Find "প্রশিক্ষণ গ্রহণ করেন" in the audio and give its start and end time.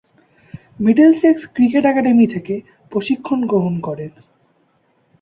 2.91-4.11